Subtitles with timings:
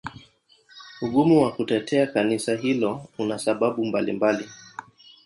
[1.01, 4.45] Ugumu wa kutetea Kanisa hilo una sababu mbalimbali.